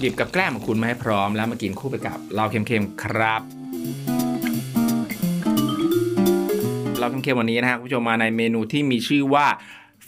[0.00, 3.42] หยิบกับแกล้มของคุณมาให้พร้อมแล้วมากินคู่ไปกับเราเค็มๆครับ
[6.98, 9.46] เราเค็มๆวันนี้นะครับคุณผู้ชมมาในเมนูที่มีชื่อว่า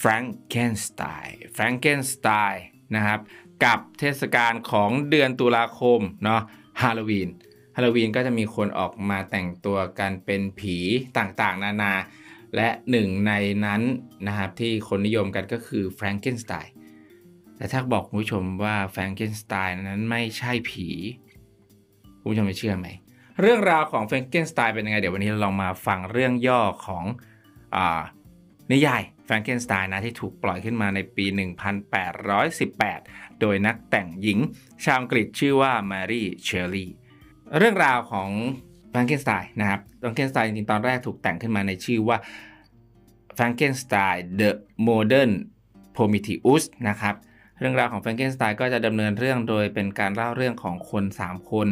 [0.03, 2.57] Frankenstein Frankenstein
[2.97, 3.21] นะครับ
[3.65, 6.41] กับเทศกาลของเดือนตุลาคมเนาะ
[6.83, 7.29] ฮาโลวีน
[7.77, 10.77] ฮาโลวีนก็จะมีคนออกมาแต่งตัวกันเป็นผี
[11.19, 11.95] ต่างๆ นานา
[12.57, 13.33] และหนึ่งใน
[13.65, 13.83] นั้น
[14.27, 16.69] นะครับที่คนนิยมกันก็คือ Frankenstein
[17.57, 20.89] แต่ถ้าบอกคุณผู้ชมว่าแฟรงเกนสไตน์นั้นไม่ใช่ผี
[22.21, 22.89] คุณผู้ชมจะเชื่อไหม
[23.41, 27.05] เรื่องราวของแฟรงเกนสไตน์เป็นยังไง เดี๋ยววันนี้เราลองมาฟังเรื่องย่อของ
[27.77, 31.27] นิยายแฟรงเกนสไตน์นะที่ถูกปล่อยขึ้นมาในปี
[32.53, 34.39] 1818 โดยนักแต่งหญิง
[34.85, 36.87] ชาวอังกฤษชื่อว่าแมรี่เชลลีย์
[37.59, 38.31] เรื่องราวของ
[38.91, 42.19] แฟรงเกนสไตน์นะครับแฟรงเกนสไตน์จริงๆตอนแรกถูกแต่งขึ้นมาในชื่อว่า
[43.37, 44.51] Frankenstein the
[44.89, 45.33] Modern
[45.97, 47.15] Prometheus นะครับ
[47.59, 51.69] เรื่องราวของแฟรงเกนสไตน์ก็จะดำเนินเรื่องโดยเป็นการเล่าเรื่องของคน 3 คน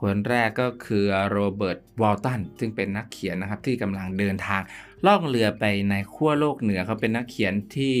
[0.00, 4.62] คนแรกก็คือโรเบิร์ตวอลตันซึ่งเป็นนักเขียนนะครับที่กำลังเดินทาง
[5.06, 7.94] ล่องเรือไปในขั้วโลกเหนือเขาเป็นนักเขียนที่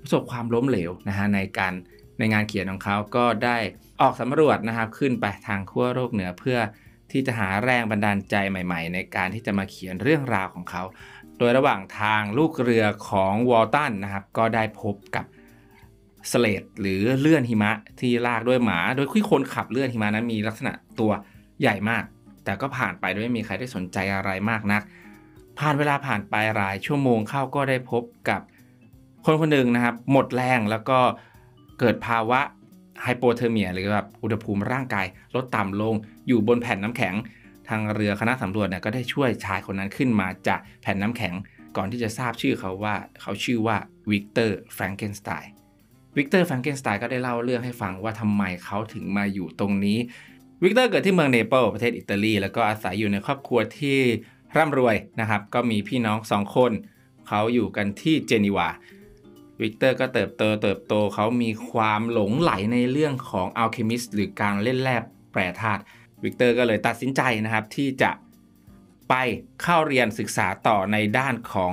[0.00, 1.72] ประสบความล้มเหลวนะฮะในการ
[2.18, 3.56] ในงานเขียนของเขาก็ได้
[4.00, 6.58] ออกสำรวจนะครับขึ้นไปทางขั้วโลกเหนือเพื่อ
[7.10, 10.82] ที่จะหาแรงบันดาลใจใหม่ ๆ ในการที่จะมาเขียนเรื่องราวของเขา
[11.38, 15.24] โดยระหว่างทางลูกเรือของวอลตันนะครับก็ได้พบกับ
[16.32, 21.12] sled หรือเลื่อนหิมะที่ลากด้วยหมา โดยที่คนขับเลื่อนหิมะนั้นมีลักษณะตัว
[21.60, 22.04] ใหญ่มาก
[22.44, 24.82] แต่ก็ผ่านไปโดยไม่มีใครได้สนใจอะไรมากนัก
[25.58, 28.40] ผ่านเวลาผ่านไปหลายชั่วโมงเข้าก็ได้พบกับ
[29.24, 30.98] คนคนหนึ่งนะครับ หมดแรงแล้วก็
[31.80, 32.40] เกิดภาวะ
[33.02, 35.94] hypothermia หรือแบบอุณหภูมิร่างกายลดต่ำลง
[36.28, 37.14] อยู่บนแผ่นน้ำแข็ง
[37.68, 41.34] ทางเรือคณะสำรวจเนี่ยก็ได้ช่วยชายคนนั้นขึ้นมาจากแผ่นน้ำแข็ง
[41.76, 43.76] ก่อนที่จะทราบชื่อเขาว่าเขาชื่อว่า
[44.10, 45.52] วิกเตอร์แฟรงเกนสไตน์
[46.16, 49.98] วิกเตอร์แฟรงเกนสไตน์ก็ได้เล่าเรื่องให้ฟังว่าทำไมเขาถึงมาอยู่ตรงนี้
[50.62, 53.98] วิกเตอร์เกิดที่เมืองเนเปิลประเทศอิตาลี แล้วก็อาศัยอยู่ในครอบครัวที่
[54.56, 56.72] ร่ำรวยนะครับ ก็มีพี่น้องสองคน
[57.28, 58.68] เขาอยู่กันที่เจนีวา
[59.62, 64.96] วิกเตอร์ก็เติบโตเติบโตเขามีความหลงใหลในเรื่องของ alchemist หรือการเล่นแร่
[65.32, 65.82] แปรธาตุ
[66.24, 68.10] วิกเตอร์ก็เลยตัดสินใจนะครับที่จะ
[69.08, 69.14] ไป
[69.62, 71.72] เข้าเรียนศึกษาต่อในด้านของ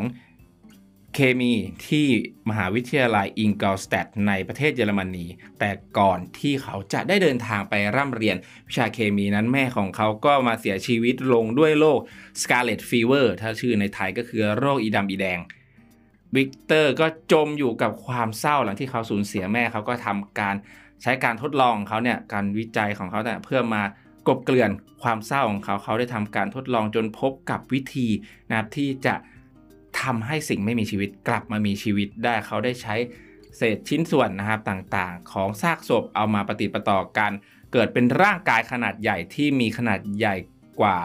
[1.16, 1.54] เคมี
[1.88, 2.08] ที่
[2.50, 5.26] มหาวิทยาลัยอิงกอลสตัดท์ในประเทศเยอรมนี
[5.60, 8.38] แต่ก่อนที่เขาจะได้เดินทางไปร่ำเรียน
[8.68, 12.00] วิชาเคมีนั้นแม่ของเขาก็มาเสียชีวิตลงด้วยโรค
[12.42, 15.40] Scarlet Fever ถ้าชื่อในไทยก็คือโรคอีดำอีแดง
[16.36, 20.56] วิกเตอร์ก็จมอยู่กับความเศร้าหลังที่เขาสูญเสียแม่เขาก็ทำการ
[21.02, 23.84] ใช้การทดลองของเขาเนี่ยการวิจัยของเขาเนี่ยเพื่อมา
[24.28, 24.72] กบเกลื่อน
[25.04, 28.08] ความเศร้าของเขาเขาได้ทำการทดลองจนพบกับวิธี
[28.50, 29.16] นะครับที่จะ
[30.02, 32.96] ทำให้สิ่งไม่มีชีวิตกลับมามีชีวิตได้เขาได้ใช้
[33.58, 37.32] เศษชิ้นส่วนนะครับต่างๆ ของซากศพเอามาปะติดปะต่อกัน
[37.74, 40.36] เกิดเป็นร่างกายขนาดใหญ่ที่มีขนาดใหญ่
[40.80, 40.98] กว่า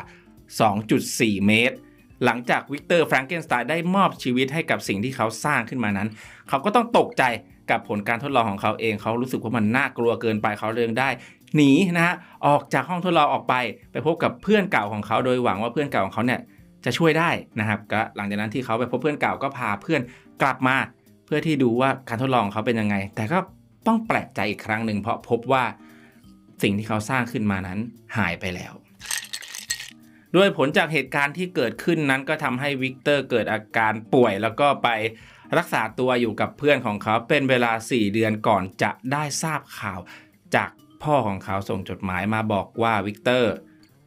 [0.68, 1.76] 2.4 เมตร
[2.24, 6.08] หลังจากวิกเตอร์แฟรงเกนสไตน์ได้มอบชีวิตให้กับสิ่งที่เขาสร้างขึ้นมานั้น
[6.48, 7.24] เขาก็ต้องตกใจ
[7.70, 11.08] กับผลการทดลองของเขาเอง เขารู้สึกว่ามันน่ากลัวเกินไปเขาเรื่องได้
[11.56, 12.14] หนีนะฮะ
[12.46, 13.54] ออกจากห้องทดลองออกไป
[13.92, 16.40] ไปพบกับเพื่อนเก่าของเขาโดยหวังว่าเพื่อนเก่าของเขาเนี่ย
[16.84, 17.30] จะช่วยได้
[17.60, 20.00] นะครับก็หลังจากนั้นที่เขาไปพบเพื่อนเก่าก็พาเพื่อน
[20.42, 20.76] กลับมา
[21.26, 23.38] เพื่อที่ดูว่าการทดลองเขาเป็นยังไง แต่ก็
[23.86, 25.64] ต้องแปลกใจอีกครั้งหนึ่งเพราะพบว่า
[26.62, 27.78] สิ่งที่เขาสร้างขึ้นมานั้น
[28.16, 28.72] หายไปแล้ว
[30.36, 34.88] ด้วยผลจากเหตุการณ์ที่เกิดขึ้นนั้นก็ทำให้วิกเตอร์เกิดอาการป่วย แล้วก็ไป
[35.58, 40.00] รักษาตัวอยู่กับเพื่อนของเขาเป็นเวลา 4 เดือนก่อนจะได้ทราบข่าว
[40.56, 40.70] จาก
[41.02, 43.52] พ่อของเขาส่งจดหมายมาบอกว่าวิกเตอร์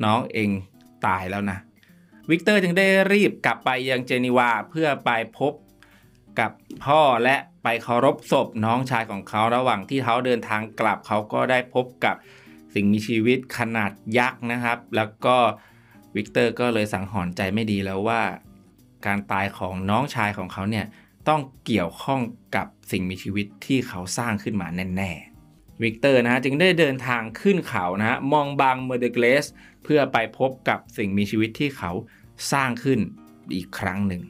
[0.03, 0.49] น้องเอ็ง
[1.07, 1.57] ตายแล้วนะ
[2.31, 5.09] วิกเตอร์จึงได้รีบกลับไปยังเจนีวาเพื่อไป
[5.39, 5.53] พบ
[6.39, 6.51] กับ
[6.85, 12.15] พ่อและไปเคารพศพน้องชายของเขาระหว่างที่เขาเดินทางกลับเขาก็ได้พบกับ
[12.73, 15.37] สิ่งมีชีวิตขนาดยักษ์นะครับ แล้วก็
[16.15, 18.21] วิกเตอร์ก็เลยสังหรณ์ใจไม่ดีแล้วว่า
[19.05, 20.85] การตายของน้องชายของเขาเนี่ย
[21.27, 22.21] ต้องเกี่ยวข้อง
[22.55, 24.67] กับสิ่งมีชีวิตที่เขาสร้างขึ้นมา
[24.97, 29.45] แน่ๆ วิกเตอร์นะจึงได้เดินทางขึ้นเขานะฮะมงบล็องแมร์เดอกลัส
[29.83, 31.91] เพื่อไปพบกับสิ่งมีชีวิตที่เขา
[32.51, 32.99] สร้างขึ้น
[33.55, 34.21] อีกครั้งหนึ่ง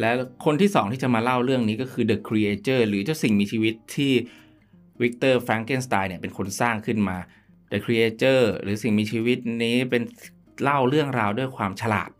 [0.00, 0.10] และ
[0.44, 4.12] คนที่สองที่จะมาเล่าเรื่องนี้ก็คือ The Creator หรือเจ้าสิ่งมีชีวิตที่
[5.02, 7.16] วิกเตอร์แฟรงเกนสไตน์เนี่ยเป็นคนสร้างขึ้นมา
[7.72, 10.02] The Creature หรือสิ่งมีชีวิตนี้เป็น
[10.62, 12.10] เล่าเรื่องราวด้วยความฉลาด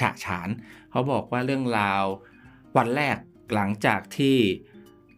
[0.00, 0.48] ฉะฉาน
[0.90, 2.04] เขาบอกว่าเรื่องราว
[2.76, 3.16] วันแรก
[3.54, 4.36] หลังจากที่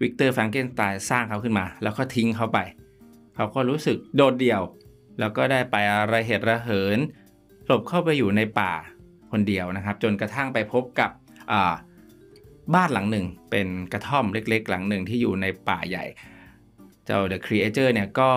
[0.00, 2.58] วิกเตอร์แฟรงเกนสไตน์สร้างเขาขึ้นมา แล้วก็ทิ้งเขาไป
[3.34, 4.62] เขาก็รู้สึกโดดเดี่ยว
[5.18, 5.76] แล้วก็ได้ไป
[6.12, 6.98] ระเหตุระเหิน
[7.66, 8.72] หลบเข้าไปอยู่ในป่า
[9.30, 11.10] คนเดียวนะครับ จนกระทั่งไปพบกับ
[12.74, 16.04] บ้านหลังหนึ่ง เป็นกระท่อมเล็ก ๆ หลังหนึ่งที่อยู่ในป่าใหญ่
[17.06, 18.30] เจ้า The Creator เนี่ยก็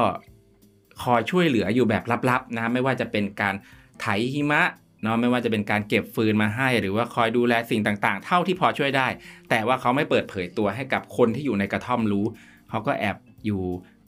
[1.03, 3.55] คอยช่วยเหลืออยู่แบบลับๆนะไม่ว่าจะเป็นการ
[3.99, 4.63] ไถหิมะ
[5.03, 9.07] เนาะไม่ว่าจะเป็นการเก็บฟืนมาให้ หรือว่าคอยดูแลสิ่งต่างๆ เท่าที่พอช่วยได้
[9.49, 12.25] แต่ว่าเขาไม่เปิดเผยตัวให้กับคนที่อยู่ในกระท่อมรู้
[12.69, 13.61] เขาก็แอบอยู่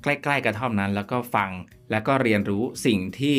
[0.04, 1.50] ใกล้ ๆ กระท่อมนั้น แล้วก็ฟัง
[1.92, 3.38] แล้วก็เรียนรู้สิ่งที่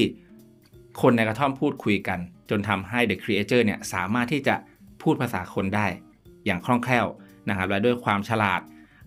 [1.01, 2.19] คนในกระท่อมพูดคุยกัน
[2.51, 4.55] จนทำให้ The Creator เนี่ยสามารถที่จะ
[5.03, 5.87] พูดภาษาคนได้
[6.47, 7.07] อย่างคล่องแคล่ว
[7.49, 8.61] นะครับและด้วยความฉลาด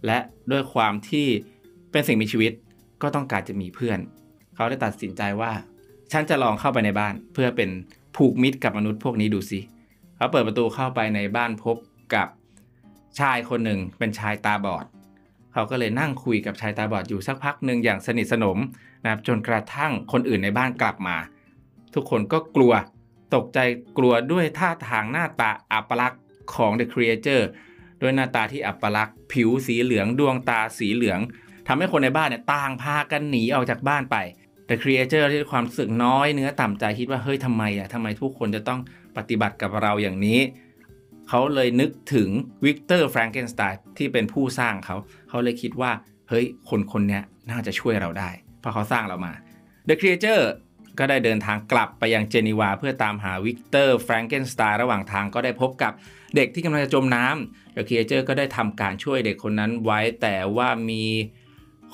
[0.05, 0.17] และ
[0.51, 1.27] ด้วยความที่
[1.91, 2.51] เป็นสิ่งมีชีวิต
[3.01, 3.99] ก็ต้องการจะมีเพื่อน
[4.55, 5.51] เขาได้ตัดสินใจว่า
[6.11, 7.69] ฉันจะลองเข้าไปในบ้าน เพื่อเป็น
[8.15, 9.59] ผูกมิตรกับมนุษย์พวกนี้ดูสิ
[10.15, 11.77] เขาเปิดประตูเข้าไปในบ้านพบ
[12.15, 12.27] กับ
[13.19, 14.85] ชายคนหนึ่งเป็นชายตาบอด
[15.53, 18.57] เขาก็เลยนั่งคุยกับชายตาบอดอยู่สักพักหนึ่งอย่างสนิทสนม
[19.03, 21.17] นะครับจนกระทั่งคนอื่นในบ้านกลับมา
[21.95, 22.73] ทุกคนก็กลัว
[23.35, 23.59] ตกใจ
[23.97, 26.21] กลัวด้วยท่าทางหน้าตาอัปลักษณ์
[26.55, 27.41] ของ The Creature
[28.01, 31.19] ด้วยหน้าตาที่อัปลักษณ์ผิวสีเหลืองดวงตาสีเหลือง
[31.67, 34.17] ทำให้คนในบ้านเนี่ยต่างพากันหนีออกจากบ้านไป
[34.65, 38.79] แต่ Creature ที่ความรู้สึกน้อยเนื้อต่ำใจคิดว่าเฮ้ยทำไมอะทำไมทุกคนจะต้อง
[39.17, 40.39] ปฏิบัติกับเราอย่างนี้
[41.29, 42.29] เขาเลยนึกถึง
[42.65, 44.95] วิกเตอร์แฟรงเกนสไตน์ที่เป็นผู้สร้างเขา
[45.29, 45.91] เขาเลยคิดว่า
[46.29, 47.19] เฮ้ยคนคนนี้
[47.51, 48.29] น่าจะช่วยเราได้
[48.59, 49.33] เพราะเขาสร้างเรามา
[49.87, 50.39] The Creature
[50.99, 55.91] ก็ได้เดินทางกลับไปยังเจนีวา เพื่อตามหาวิกเตอร์แฟรงเกนสไตน์ระหว่างทางก็ได้พบกับ
[56.35, 61.03] เด็กที่กำลังจะจมน้ำ The Creature ก็ได้ทำการช่วยเด็กคนนั้นไว้แต่ว่ามี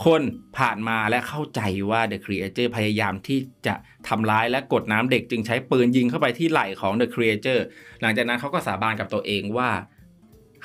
[0.06, 0.22] คน
[0.58, 3.76] ผ่านมาและเข้าใจว่า The Creature พยายามที่จะ
[4.08, 7.60] ทำร้ายและกดน้ำเด็กจึงใช้ปืนยิงเข้าไปที่ไหล่ของ The Creature
[8.02, 9.70] หลังจากนั้นเขาก็สาบานกับตัวเองว่า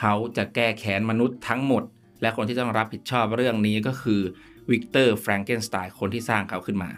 [0.01, 1.85] เขาจะแก้แค้นมนุษย์ทั้งหมด
[2.23, 4.21] และคนที่ต้องรับผิดชอบเรื่องนี้ก็คือ
[4.71, 6.91] วิกเตอร์แฟรงเกนสไตน์คนที่สร้างเขาขึ้นมา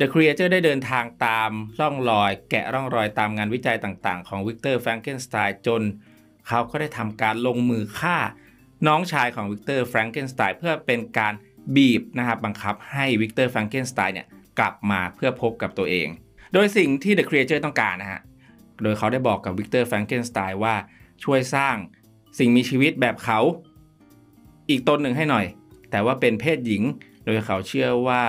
[0.00, 1.50] The Creature ได้เดินทางตาม
[1.80, 5.82] ร่องรอย แกะร่องรอยตามงานวิจัยต่างๆ ของวิกเตอร์แฟรงเกนสไตน์จน
[6.48, 8.16] เขาก็ได้ทำการลงมือฆ่า
[8.86, 11.34] น้องชายของวิกเตอร์แฟรงเกนสไตน์เพื่อเป็นการ
[11.76, 14.26] บีบนะครับบังคับให้วิกเตอร์แฟรงเกนสไตน์เนี่ย
[14.58, 16.08] กลับมาเพื่อพบกับตัวเอง
[16.52, 18.20] โดยสิ่งที่ The Creature ต้องการนะฮะ
[18.82, 20.74] โดยเขาได้บอกกับวิกเตอร์แฟรงเกนสไตน์ว่า
[21.24, 21.76] ช่วยสร้าง
[22.38, 23.40] สิ่งมีชีวิตแบบเขา
[24.70, 25.46] อีกตนหนึ่งให้หน่อย
[25.90, 26.82] แต่ว่าเป็นเพศหญิง
[27.24, 28.22] โดยเขาเชื่อว่า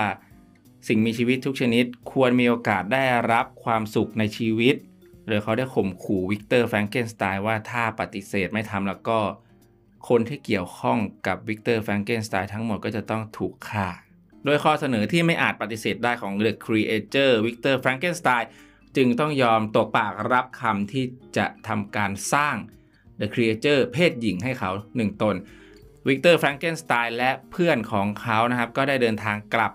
[0.86, 4.76] สิ่งมีชีวิตทุกชนิด ควรมีโอกาสได้รับความสุขในชีวิต
[5.28, 9.18] โดยเขาได้ข่มขู่วิกเตอร์แฟรงเกนสไตน์ว่าถ้าปฏิเสธไม่ทำแล้วก็
[10.08, 13.88] คนที่เกี่ยวข้องกับวิกเตอร์แฟรงเกนสไตน์ทั้งหมดก็จะต้องถูกฆ่า
[14.44, 18.48] โดยข้อเสนอที่ไม่อาจปฏิเสธได้ของ The Creature วิกเตอร์แฟรงเกนสไตน์
[18.96, 21.04] จึงต้องยอมตกปากรับคำที่
[21.36, 22.56] จะทำการสร้าง
[23.20, 25.36] The Creature เพศหญิงให้เขา 1 ตน
[26.08, 29.72] วิกเตอร์แฟรงเกนสไตน์และเพื่อนของเขานะครับก็ได้เดินทางกลับ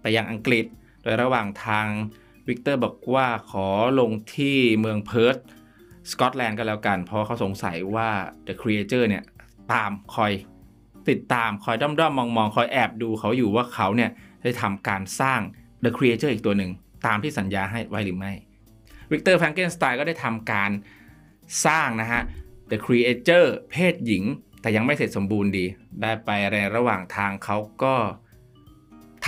[0.00, 0.64] ไปยังอังกฤษ
[1.02, 1.86] โดยระหว่างทาง
[2.48, 3.68] วิกเตอร์บอกว่าขอ
[4.00, 5.36] ลงที่เมืองเพิร์ธ
[6.10, 8.08] สกอตแลนด์ก็แล้วกัน เพราะเขาสงสัยว่า
[8.46, 9.24] The Creature เนี่ย
[9.72, 10.32] ตามคอย
[11.10, 14.10] ติดตามคอยด้อมด้อมมองมองคอยแอบดูเขาอยู่ว่าเขาเนี่ย
[14.42, 15.40] ได้ทำการสร้าง
[15.84, 16.70] The Creature อีกตัวหนึ่ง
[17.06, 18.32] ตามที่สัญญาให้ไว้หรือไม่
[19.10, 20.70] วิกเตอร์แฟรงเกนสไตน์ก็ได้ทำการ
[21.66, 22.22] สร้างนะฮะ
[22.70, 24.24] The Creature เพศหญิง
[24.60, 25.64] แต่ยังไม่เสร็จสมบูรณ์ดี
[26.02, 27.94] ได้ไปในระหว่างทางเขาก็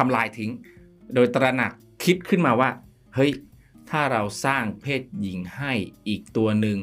[0.01, 0.53] ทำลายทิ้ง
[1.15, 1.73] โดยตระหนัก
[2.05, 2.71] คิดขึ้นมาว่า
[3.15, 3.33] เฮ้ย
[3.91, 5.73] ถ้าเราสร้างเพศหญิงให้
[6.09, 6.79] อีกตัวหนึ่ง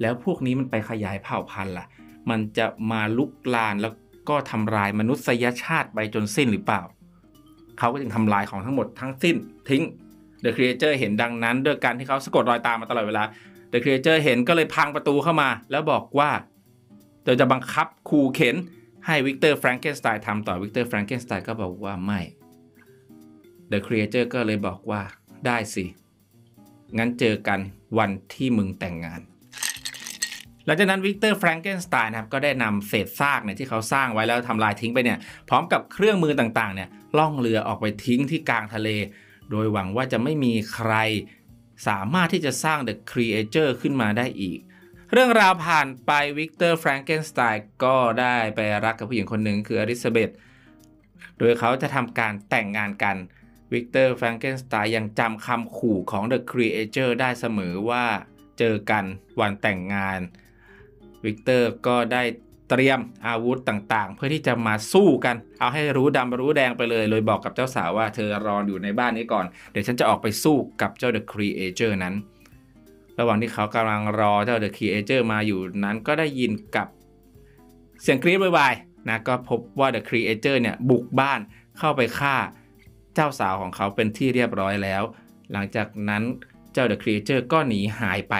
[0.00, 1.86] แล้วพวกนี้มันไปขยายเผ่าพันธุ์ล่ะ
[2.30, 3.94] มันจะมาลุกลามแล้ว
[4.28, 6.82] ก็ทำลายมนุษยชาติไปจนสิ้นหรือเปล่า
[7.78, 9.36] เขาก็จึงทำลายของทั้งหมดทั้งสิ้น
[9.68, 9.82] ทิ้ง
[10.42, 13.22] The Creature เห็นดังนั้นด้วยการที่เขาสะกดรอยตามมาตลอดเวลา
[13.72, 16.30] The Creature เห็นก็เลยพังประตูเข้ามา แล้วบอกว่า
[17.24, 18.56] เราจะบังคับขู่เข็น
[19.06, 22.20] ให้วิกเตอร์แฟรงเกนสไตน์ทำต่อวิกเตอร์แฟรงเกนสไตน์ก็บอกว่าไม่
[23.70, 25.02] The Creature ก็เลยบอกว่า
[25.46, 25.84] ได้สิ
[26.98, 27.60] งั้นเจอกัน
[27.98, 29.20] วันที่มึงแต่งงาน
[30.66, 38.88] หลังจากนั้นวิกเตอร์แฟรงเกนสไตน์นะครับก็ได้นำเศษซากเนี่ยที่เขาสร้างไว้แล้วทำลายทิ้งไปเนี่ยพร้อมกับเครื่องมือต่างๆเนี่ยล่องเรือออกไปทิ้งที่กลางทะเล
[39.50, 40.92] โดยหวังว่าจะไม่มีใคร
[41.88, 44.58] สามารถที่จะสร้าง The Creature ขึ้นมาได้อีก
[45.12, 50.30] เรื่องราวผ่านไปวิกเตอร์แฟรงเกนสไตน์ก็ได้ไปรักกับผู้หญิงคนหนึ่งคืออลิซาเบธ
[51.38, 53.16] โดยเขาจะทำการแต่งงานกัน
[53.72, 58.04] วิกเตอร์แฟรงเกนสไตน์ยังจำคำขู่ของ The Creature ได้เสมอว่า
[58.58, 59.04] เจอกัน
[59.40, 60.20] วันแต่งงาน
[61.24, 62.22] วิกเตอร์ก็ได้
[62.70, 72.14] เตรียมอาวุธต่างๆ เพื่อที่จะมาสู้กัน เอาให้รู้ดำรู้แดงไปเลย เลยบอกกับเจ้าสาวว่าเธอรออยู่ในบ้านนี้ก่อน เดี๋ยวฉันจะออกไปสู้กับเจ้า The Creator นั้น
[73.18, 76.86] ระหว่างที่เขากำลังรอเจ้า The Creator มาอยู่นั้นก็ได้ยินกับ
[78.02, 81.40] เสียงกรี๊ดวายๆนะก็พบว่า The Creator เนี่ยบุกบ้าน
[81.78, 82.36] เข้าไปฆ่า
[83.20, 85.02] จ้าสาวของเขาเป็นที่เรียบร้อยแล้ว
[85.52, 86.22] หลังจากนั้น
[86.72, 88.34] เจ้า The Creature ก็หนีหายไป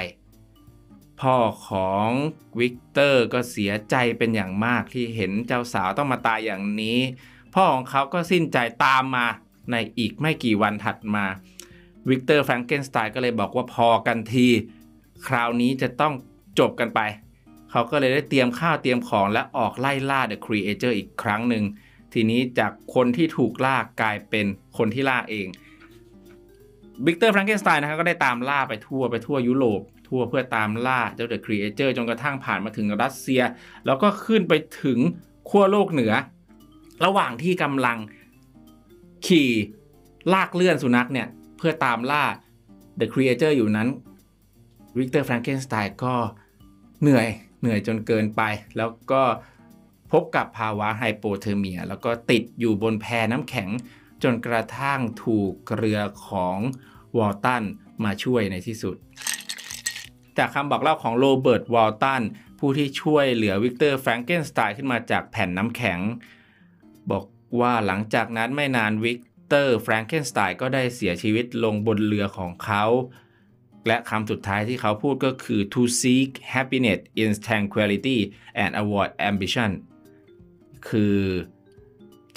[1.20, 1.36] พ่อ
[1.68, 2.08] ของ
[2.60, 6.98] วิกเตอร์ก็เสียใจเป็นอย่างมากที่เห็นเจ้าสาวต้องมาตายอย่างนี้
[7.54, 9.26] พ่อของเขาก็สิ้นใจตามมา
[9.72, 11.24] ในอีกไม่กี่วันถัดมา
[12.08, 14.46] วิกเตอร์แฟรงเกนสไตน์ก็เลยบอกว่าพอกันที
[15.26, 16.14] คราวนี้จะต้อง
[16.58, 17.00] จบกันไป
[17.70, 21.64] เขาก็เลยได้เตรียมข้าวเตรียมของและออกไล่ล่า The Creature อีกครั้งหนึ่ง
[22.14, 24.46] ทีนี้จากคนที่ถูกล่ากลายเป็น
[24.78, 25.46] คนที่ล่าเอง
[27.06, 33.42] วิกเตอร์แฟรงเกนสไตน์นะครับก็ได้ตามล่าไปทั่วไปทั่วยุโรป ทั่วเพื่อตามล่าเจ้า The Creature จนกระทั่งผ่านมาถึงรัสเซีย
[33.86, 34.52] แล้วก็ขึ้นไป
[34.82, 34.98] ถึง
[35.48, 36.12] ขั้วโลกเหนือ
[37.04, 37.98] ระหว่างที่กำลัง
[39.26, 39.50] ขี่
[40.32, 42.24] ลากเลื่อนสุนัขเนี่ย เพื่อตามล่า
[43.00, 43.88] The Creature อยู่นั้น
[44.98, 46.14] วิกเตอร์แฟรงเกนสไตน์ก็
[47.02, 47.28] เหนื่อย
[47.60, 48.42] เหนื่อยจนเกินไป
[48.76, 49.22] แล้วก็
[50.12, 53.68] พบกับภาวะ hypothermia แล้วก็ติดอยู่บนแพน้ำแข็ง
[54.22, 56.58] จนกระทั่งถูกเรือของ
[57.16, 57.62] วอลตัน
[58.04, 58.96] มาช่วยในที่สุด
[60.38, 62.22] จากคำบอกเล่าของโรเบิร์ตวอลตัน
[62.58, 66.00] ผู้ที่ช่วยเหลือวิกเตอร์แฟรงเกนสไตน์ขึ้นมาจากแผ่นน้ำแข็ง
[67.10, 67.24] บอก
[67.60, 72.84] ว่าหลังจากนั้นไม่นานวิกเตอร์แฟรงเกนสไตน์ก็ได้เสียชีวิตลงบนเรือของเขา
[73.86, 78.18] และคำสุดท้ายที่เขาพูดก็คือ to seek happiness in tranquility
[78.62, 79.70] and avoid ambition
[80.88, 81.20] คือ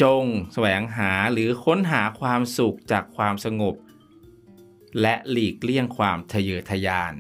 [0.01, 3.75] จงแสวงหาหรือค้นหาความสุขจากความสงบ
[5.01, 7.13] และหลีกเลี่ยงความทะเยอทะยาน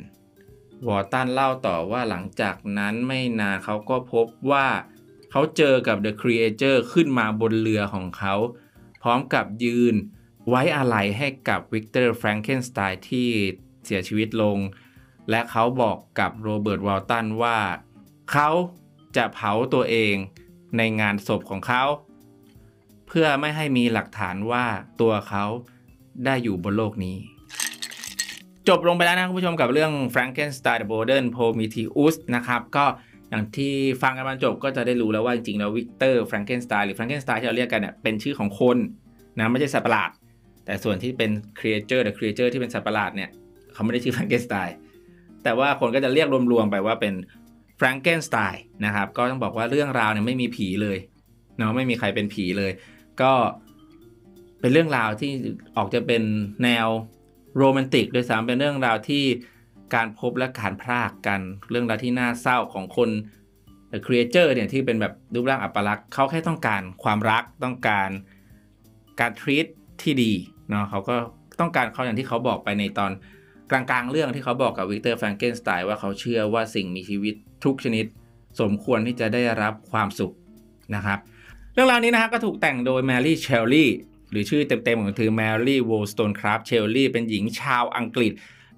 [0.87, 4.67] วอตันเล่าต่อว่าหลังจากนั้นไม่นานเขาก็พบว่า
[5.31, 8.35] เขาเจอกับ The Creator ขึ้นมาบนเรือของเขา
[9.01, 9.95] พร้อมกับยืน
[10.49, 13.29] ไว้อาลัยให้กับวิกเตอร์แฟรงเกนสไตน์ที่
[13.85, 14.57] เสียชีวิตลง
[15.29, 17.59] และเขาบอกกับโรเบิร์ตวอลตันว่า
[18.31, 18.49] เขา
[19.15, 20.15] จะเผาตัวเอง
[20.77, 21.83] ในงานศพของเขา
[23.07, 24.65] เพื่อไม่ให้มีหลักฐานว่า
[25.01, 25.45] ตัวเขา
[26.25, 27.15] ได้อยู่บนโลกนี้
[28.67, 32.85] จบลงไปแล้วนะคุณผู้ชมกับเรื่อง Frankenstein the Modern Prometheus นะครับ ก็
[33.29, 38.77] อย่างที่ฟังกันมาจบก็จะได้รู้แล้วว่าจริงๆแล้ววิกเตอร์แฟรงเกนสไตน์หรือแฟรงเกนสไตน์ที่เราเรียกกันเนี่ยเป็นชื่อของคน
[39.37, 40.09] นะไม่ใช่สัตว์ประหลาด
[40.65, 43.29] แต่ส่วนที่เป็น creature หรือ creature ที่เป็นสัตว์ประหลาดเนี่ย
[43.73, 44.75] เขาไม่ได้ชื่อแฟรงเกนสไตน์
[45.43, 47.13] แต่ว่าคนก็จะเรียกรวมๆไปว่าเป็น
[47.77, 50.97] แฟรงเกนสไตน์นะครับ ก็ต้องบอกว่าเรื่องราวเนี่ยไม่มีผีเลย
[51.57, 52.71] เนาะไม่มีใครเป็นผีเลย
[53.21, 53.33] ก็
[54.59, 55.31] เป็นเรื่องราวที่
[55.77, 56.23] ออกจะเป็น
[56.63, 56.87] แนว
[57.57, 59.23] โรแมนติกโดยสามเป็นเรื่องราวที่
[59.95, 63.09] การพบและการพรากกันเรื่องราวที่น่าเศร้าของคน
[63.91, 68.09] The Creator เนี่ยที่เป็นแบบรูปร่างอัปลักษณ์เขาแค่ต้องการความรักต้องการ
[69.19, 69.67] การ treat
[70.01, 70.33] ที่ดี
[70.69, 71.15] เนาะเขาก็
[71.59, 73.11] ต้องการเขาอย่างที่เขาบอกไปในตอน
[73.71, 77.35] กลางๆ เรื่องที่เขาบอกกับวิกเตอร์แฟรงเกนสไตน์ว่าเขาเชื่อว่าสิ่งมีชีวิต
[77.65, 78.05] ทุกชนิด
[78.61, 80.33] สมควรที่จะได้รับความสุข
[80.95, 81.19] นะครับ
[81.73, 83.89] เรื่องราวนี้นะครับก็ถูกแต่งโดยแมรี่เชลลี่
[84.31, 88.31] หรือชื่อเต็มๆของเธอแมรี่โวลสโตนคราฟเชลลี่เป็นหญิงชาวอังกฤษ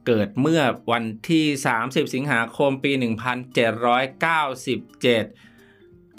[0.07, 0.61] เกิดเมื่อ
[0.91, 1.45] วันที่
[1.79, 3.01] 30 สิงหาคมปี 1797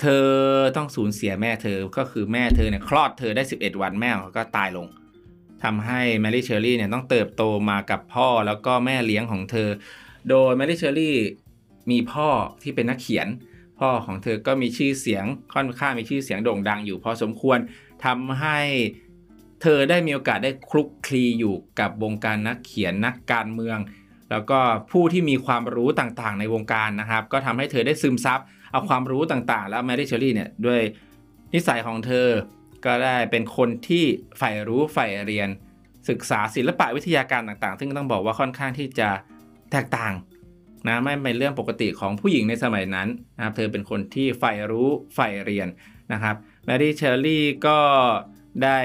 [0.00, 0.26] เธอ
[0.76, 4.86] ต้องสูญเสียแม่เธอก็คือแม่เธอเนี่ยคลอดเธอได้ 11 วันแม่ก็ตายลง
[5.64, 9.68] ทำให้แมรี่เชลลี่เนี่ยต้องเติบโตมากับพ่อแล้วก็แม่เลี้ยงของเธอ
[10.30, 11.16] โดยแมรี่เชลลี่
[11.90, 12.28] มีพ่อ
[12.62, 13.28] ที่เป็นนักเขียน
[13.80, 15.24] พ่อของเธอก็มีชื่อเสียง
[15.54, 17.58] ค่อนข้างมีชื่อเสียงโด่งดังอยู่พอสมควร
[18.04, 18.58] ทำให้
[19.62, 23.78] เธอได้มีโอกาสได้คลุกคลีอยู่กับวงการนักเขียนนักการเมือง
[24.30, 24.58] แล้วก็
[24.92, 28.40] ผู้ที่มีความรู้ต่างๆ ในวงการนะครับ ก็ทำให้เธอได้ซึมซับ
[28.72, 30.80] เอาความรู้ต่างๆ แล้วแมรี่เชอรี่เนี่ยด้วย
[31.54, 32.28] นิสัยของเธอ
[32.84, 34.04] ก็ได้เป็นคนที่
[34.38, 35.48] ใฝ่รู้ใฝ่เรียน
[36.08, 39.08] ศึกษาศิลปะวิทยาการต่างๆ ซึ่งต้องบอกว่าค่อนข้างที่จะ
[39.72, 40.12] แตกต่าง
[40.86, 45.68] นะไม่เป็นเรื่องปกติของผู้หญิงในสมัยนั้นนะครับเธอเป็นคนที่ใฝ่รู้ใฝ่เรียน
[46.12, 47.78] นะครับแมรี่เชอรี่ก็
[48.64, 48.78] ได้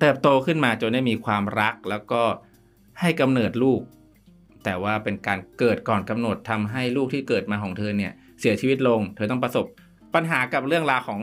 [0.00, 2.22] เติบโตขึ้นมาจนได้มีความรักแล้วก็
[3.00, 3.80] ให้กำเนิดลูก
[4.64, 9.66] แต่ว่าเป็นการเกิดก่อนกำหนดทำให้ลูกที่เกิดมาของเธอเนี่ยเสียชีวิตลง เธอต้องประสบ
[10.14, 11.20] ปัญหากับเรื่องราวของ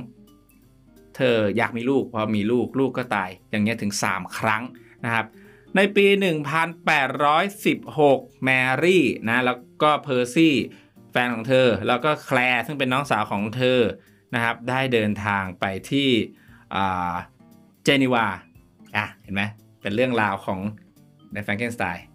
[1.17, 4.63] เธออยากมีลูกพอมีลูกลูกก็ตาย อย่างเงี้ยถึง 3 ครั้ง
[5.05, 5.25] นะครับ
[5.75, 6.05] ในปี
[7.65, 8.49] 1816 แม
[8.83, 10.55] รี่นะแล้วก็เพอร์ซี่
[11.11, 13.79] แฟนของเธอ แล้วก็แคลร์ซึ่งเป็นน้องสาวของเธอ
[14.33, 16.09] นะครับได้เดินทางไปที่
[17.83, 18.25] เจนีวา
[18.95, 19.43] อะเห็นไหม
[19.81, 20.59] เป็นเรื่องราวของ
[21.33, 22.05] ในแฟรงเกนสไตน์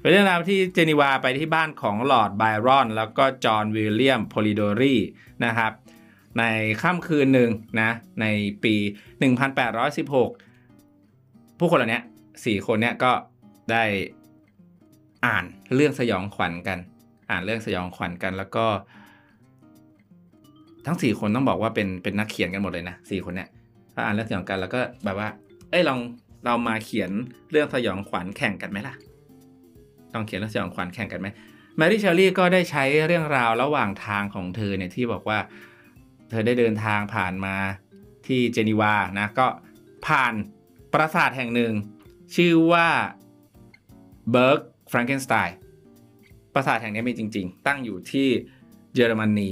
[0.00, 4.96] เป็นเรื่องราวที่เจนีวาไปที่บ้านของลอร์ดไบรอน แล้วก็จอห์นวิลเลียมโพลิโดรี
[5.44, 5.72] นะครับ
[6.38, 6.44] ใน
[6.82, 8.26] ค่ำคืนหนึ่งนะใน
[8.64, 8.74] ปี
[9.16, 12.02] 1816 ผู้คนเหล่านี้
[12.44, 13.12] สี่คนเนี้ยก็
[13.70, 13.84] ได้
[15.26, 16.78] อ่านเรื่องสยองขวัญกัน
[17.30, 18.66] อ่านเรื่องสยองขวัญกัน แล้วก็
[20.86, 23.48] ทั้งสี่คนต้องบอกว่าเป็นเป็นนักเขียนกันหมดเลยนะสี่คนเนี้ย
[23.94, 25.28] ถ้าอ่านเรื่องสยองกันแล้วก็แบบว่า
[25.70, 25.98] เอ้ยลอง
[26.44, 27.10] เรามาเขียน
[27.50, 28.94] เรื่องสยองขวัญแข่งกันไหมล่ะ
[30.14, 31.28] ลองเขียนเรื่องสยองขวัญแข่งกันไหม
[31.76, 35.38] แมรี่เชลลี่ก็ได้ใช้เรื่องราวระหว่างทางของเธอเนี่ยที่บอกว่า
[36.30, 37.54] เธอได้เดินทางผ่านมา
[38.26, 39.46] ที่เจนีวานะก็
[40.06, 40.32] ผ่าน
[40.92, 41.72] ปราสาทแห่งหนึ่ง
[42.34, 42.88] ชื่อว่า
[44.30, 45.56] เบิร์กแฟรงเกนสไตน์
[46.54, 48.28] ปราสาทแห่งนี้มีจริง ๆ ตั้งอยู่ที่
[48.94, 49.50] เยอรมนี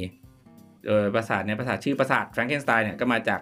[0.86, 3.40] โดยปราสาทเนี่ยปราสาทชื่อปราสาทแฟรงเกนสไตน์เนี่ยก็มาจาก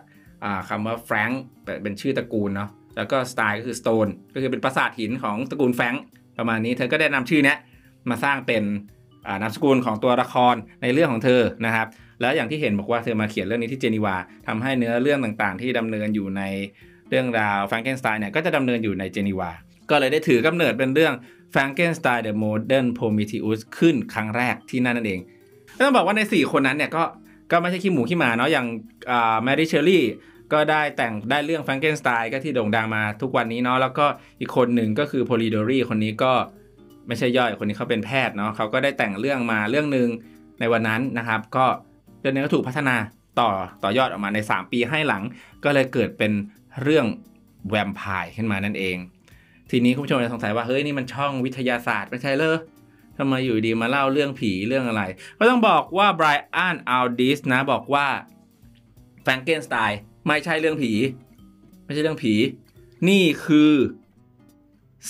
[0.68, 1.42] คำว่าแฟรงค์
[1.82, 6.02] เป็นชื่อตระกูลเนาะแล้วก็สไตล์ก็คือสโตนก็คือเป็นปราสาทหินของตระกูลแฟรงค์
[6.38, 7.54] ประมาณนี้เธอก็ได้นำชื่อนี้
[8.10, 8.62] มาสร้างเป็น
[9.42, 11.86] นามสกุลของตัวละครในเรื่องของเธอนะครับ
[12.20, 16.42] แล้วอย่างที่เห็นบอกว่าเธอมาเขียนเรื่องนี้ที่เจนีวาทำให้เนื้อเรื่องต่างๆ ที่ดำเนินอยู่ใน
[17.12, 19.50] เรื่องราวแฟรงเกนสไตน์เนี่ยก็จะดำเนินอยู่ในเจนีวา
[19.90, 21.14] ก็เลยได้ถือกำเนิดเป็นเรื่อง
[21.54, 25.20] Frankenstein the Modern Prometheus ขึ้นครั้งแรกที่นั่นนั่นเอง
[25.78, 27.04] ต้องบอกว่าใน 4 คนนั้นเนี่ยก็
[27.50, 28.66] ก็ไม่ใช่ขี้หมูขี้หมาเนาะอย่าง
[29.42, 30.04] แมรี่เชอรี่
[30.52, 34.06] ก็ได้แต่งได้เรื่อง Frankenstein ก็ที่โด่งดังมาทุกวันนี้เนาะแล้วก็
[34.40, 36.32] อีกคนหนึ่งก็คือ Polidori คนนี้ก็
[37.06, 40.08] ไม่ใช่ย่อยคนนี้เขาเป็นแพทย์เนาะเขาก็ได้แต่งเรื่องมาเรื่องหนึ่ง
[40.60, 41.64] ในวันนั้นนะครับ ก็
[42.20, 42.96] เรื่องนี้ก็ถูกพัฒนา
[43.40, 43.50] ต่อ
[43.82, 45.22] ต่อยอดออกมาใน 3 ปีให้หลัง
[45.64, 46.32] ก็เลยเกิดเป็น
[46.82, 47.06] เรื่อง
[47.68, 48.96] แวมไพร์ขึ้นมานั่นเอง
[49.70, 52.56] ทีนี้คุณผู้ชมจะสงสัยว่าเฮ้ยนี่มันช่องวิทยาศาสตร์ไม่ใช่เลย
[53.18, 55.02] ทำไมอยู่ดีมาเล่าเรื่องผีเรื่องอะไร
[55.38, 58.06] ก็ต้องบอกว่าไบรอันอัลดิสนะบอกว่า
[59.22, 60.92] แฟรงเกนสไตน์ไม่ใช่เรื่องผี
[61.84, 62.34] ไม่ใช่เรื่องผี
[63.08, 63.72] นี่คือ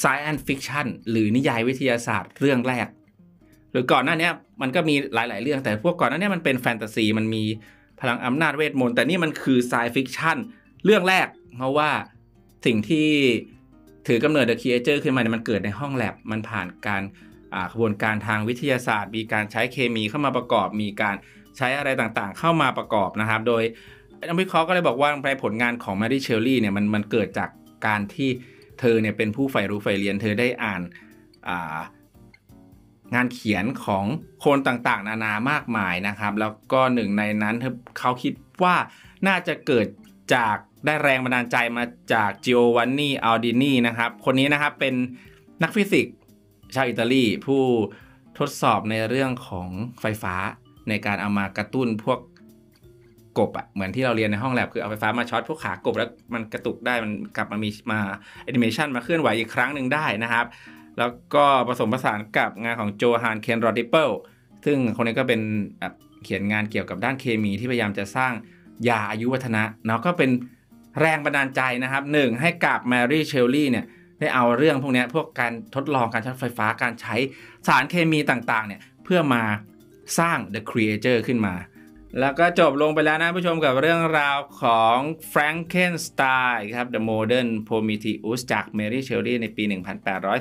[0.03, 2.87] science fiction หรือนิยายวิทยาศาสตร์เรื่องแรก
[3.71, 7.45] หรือก่อนหน้านี้มันก็มีหลาย ๆ เรื่องแต่พวกก่อนหน้านี้มันเป็นแฟนตาซีมันมี
[8.01, 10.37] พลังอำนาจเวทมนต์แต่นี่มันคือ science fiction
[10.85, 11.91] เรื่องแรก เพราะว่า
[12.67, 13.09] สิ่งที่
[14.07, 17.03] ถือกำเนิด The Creature ขึ้นมาเนี่ยมันเกิดในห้องแลบมันผ่านการ
[17.73, 21.17] กระบวนการทางวิทยาศาสตร์ มีการใช้เคมีเข้ามาประกอบ มีการ
[21.57, 23.63] ใช้อะไรต่างๆ เข้ามาประกอบนะครับ โดย
[24.29, 27.51] นักวิเคราะห์ก็เลยบอกว่าในผลงานของแมรี่เชอรี่เนี่ยมันมันเกิดจาก
[27.87, 28.31] การที่
[28.81, 30.83] เธอเนี่ยเป็นผู้ใฝ่รู้ใฝ่เรียน เธอได้อ่าน
[33.15, 34.05] งานเขียนของ
[34.45, 38.33] คนต่างๆ นานามากมายนะครับ แล้วก็หนึ่งในนั้นเธอเขาคิด
[38.63, 38.75] ว่า
[39.27, 39.87] น่าจะเกิด
[40.35, 44.95] จากได้แรงบันดาลใจมาจากจิโอวานนี่อัลดินีนะครับ คนนี้นะครับเป็น
[45.63, 46.15] นักฟิสิกส์
[46.75, 47.63] ชาวอิตาลีผู้
[48.39, 49.69] ทดสอบในเรื่องของ
[50.01, 50.35] ไฟฟ้า
[50.89, 52.19] ในการเอามากระตุ้นพวก
[53.39, 57.99] กบอะเหมือนที่เราเรียนในห้องแลบคือเอาไฟฟ้ามาช็อตพวกขากบแล้วมันกระตุกได้มันกลับมามีมา
[58.45, 60.47] แอนิเมชันมาเคลื่อนไหวอีกครั้งหนึ่งได้นะครับ
[60.99, 64.11] แล้วก็ผสมผสานกับงานของโจฮานคอนราดดิพเพิล
[64.65, 65.41] ซึ่งคนนี้ก็เป็น
[66.25, 68.33] เขียนงานเกี่ยวกับด้านเคมีที่พยายามจะสร้าง
[68.89, 70.31] ยาอายุวัฒนะเนาะก็เป็น
[71.01, 73.87] แรงบันดาลใจนะครับหนึ่งให้กับแมรี่เชลลี่เนี่ย
[74.21, 77.15] ได้เอาเรื่องพวกนี้พวกการทดลองการใช้ไฟฟ้าการใช้
[77.67, 79.43] สารเคมีต่างๆเนี่ยเพื่อมา
[80.19, 81.55] สร้าง The Creator ขึ้นมา
[82.21, 84.97] แล้วก็จบลงไปแล้วนะผู้ชมกับเรื่องราวของ
[85.33, 89.65] Frankenstein ครับ The Modern Prometheus จาก Mary Shelley ในปี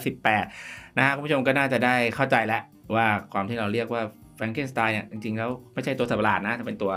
[0.09, 2.61] 1818 นะฮะคุณผู้ชมก็น่าจะได้เข้าใจแล้ว
[2.95, 4.01] ว่าความที่เราเรียกว่า
[4.37, 6.91] Frankenstein เนี่ยจริงๆแล้วไม่ใช่ตัวสัตว์ประหลาดนะแต่เป็นตัว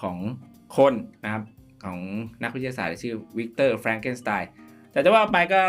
[0.00, 0.16] ของ
[0.76, 1.42] คนนะครับ
[1.84, 1.98] ของ
[2.42, 4.50] นักวิทยาศาสตร์ที่ชื่อวิกเตอร์แฟรงเกนสไตน์
[4.92, 5.62] แต่จะว่าไปก็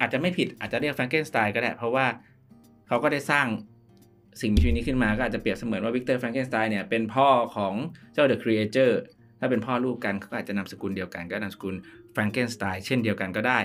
[0.00, 2.06] อาจจะไม่ผิดอาจจะเรียกแฟรงเกนสไตน์ก็ได้ เพราะว่า
[2.88, 3.46] เขาก็ได้สร้าง
[4.40, 7.74] สิ่งมีชีวิตนี้ขึ้นมาก็อาจจะเปรียบเสมือนว่าวิกเตอร์แฟรงเกนสไตน์เนี่ยเป็นพ่อของ
[8.12, 9.00] เจ้า the creature
[9.40, 11.74] ถ้าเป็นพ่อลูกกันก็อาจจะนามสกุลเดียวกันก็นามสกุล
[12.12, 13.58] แฟรงเกนสไตน์เช่นเดียวกันก็ได้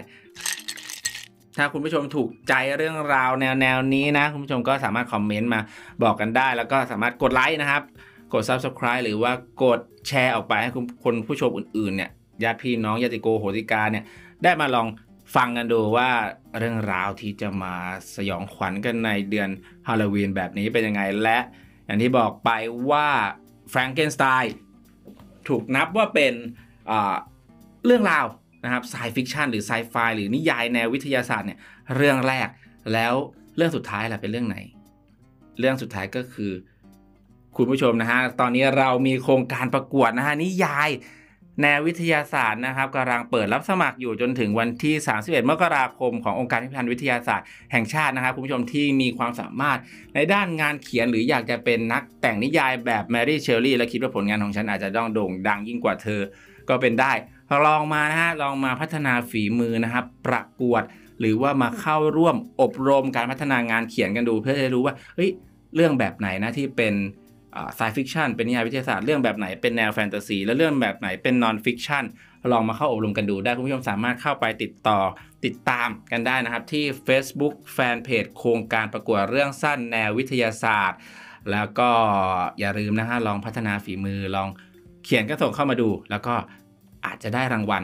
[1.58, 5.60] ถ้าคุณผู้ชมถูกใจเรื่องราวแนวแนวนี้นะ คุณผู้ชมก็สามารถคอมเมนต์มา
[6.04, 7.84] บอกกันได้ แล้วก็สามารถกดไลค์นะครับ
[8.34, 9.32] กด Subscribe หรือว่า
[9.64, 10.72] กดแชร์ออกไปให้
[11.04, 12.12] คนผู้ชมอื่นๆเนี่ย
[12.44, 14.06] ญาติพี่น้องญาติโกโหติกาเนี่ย
[14.44, 14.88] ได้มาลอง
[15.36, 16.10] ฟังกันดูว่า
[16.58, 17.76] เรื่องราวที่จะมา
[18.16, 19.50] สยองขวัญกันในเดือน
[19.88, 21.38] ฮาโลวีนแบบนี้เป็นยังไง และ
[21.86, 22.50] อย่างที่บอกไป
[22.92, 23.08] ว่า
[23.70, 24.56] แฟรงเกนสไตน์
[25.48, 26.34] ถูกนับว่าเป็น
[27.86, 28.26] เรื่องราว
[28.64, 31.60] นะครับไซฟิคชันหรือไซไฟหรือนิยายแนววิทยาศาสตร์เนี่ย
[31.96, 32.48] เรื่องแรก
[32.94, 33.14] แล้ว
[33.58, 34.58] เรื่องสุดท้ายล่ะเป็นเรื่องไหน
[35.60, 36.52] เรื่องสุดท้ายก็คือ
[37.56, 40.90] คุณผู้ชมนะฮะตอนนี้เรามีโครงการประกวดนะฮะนิยาย
[41.62, 49.80] แนววิทยาศาสตร์นะครับกำลังเปิดรับสมัครอยู่จนถึงวันที่ 31 มกราคมขององค์การพิพิธภัณฑ์วิทยาศาสตร์แห่งชาตินะครับคุณผู้ชมที่มีความสามารถ
[50.16, 56.22] ในด้านงานเขียนหรืออยากจะเป็นนักแต่งนิยายแบบแมรี่เชอร์รี่และคิดว่าผลงานของฉันอาจจะต้องโด่งดังยิ่งกว่าเธอ
[56.70, 57.12] ก็เป็นได้
[57.66, 60.84] ลองมานะฮะลองมาพัฒนาฝีมือนะครับ ประกวด
[61.20, 65.30] หรือว่ามาเข้าร่วมอบรมการพัฒนางานเขียนกันดู เพื่อจะรู้ว่าเฮ้ย
[65.76, 66.94] เรื่องแบบไหนนะที่เป็น
[67.76, 72.04] sci-fiction เป็นนิยายวิทยาศาสตร์เรื่องแบบไหนเป็นแนวแฟนตาซีและเรื่องแบบไหนเป็น non-fiction
[72.52, 75.00] ลองมาเข้าอบรมกันดูได้คุณผู้ชมสามารถเข้าไปติดต่อ
[75.46, 81.00] ติดตามกันได้นะครับ ที่ Facebook Fanpage โครงการประกวดเรื่องสั้นแนววิทยาศาสตร์
[81.52, 81.90] แล้วก็
[82.60, 84.50] อย่าลืมนะฮะลองพัฒนาฝีมือลอง
[85.04, 86.36] เขียนก็ส่งเข้ามาดู แล้วก็
[87.06, 87.84] อาจจะได้รางวัล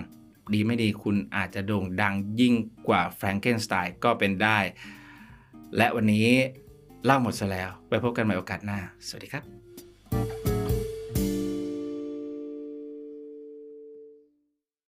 [0.54, 2.54] ดีไม่ดีคุณอาจจะโด่งดังยิ่ง
[2.88, 4.58] กว่าแฟรงเกนสไตน์ก็เป็นได้
[5.78, 6.28] และวันนี้
[7.06, 9.57] เล่าหมดซะแล้ว ไปพบกันใหม่โอกาสหน้า สวัสดีครับ